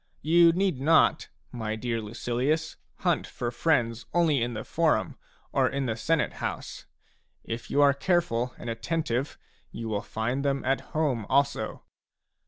[0.23, 5.15] You need not, my dear Lucilius, hunt for friends only in the forum
[5.51, 6.87] or in the Senate house;
[7.43, 9.37] if you are careful and attentive,
[9.69, 11.83] you will find them at home also.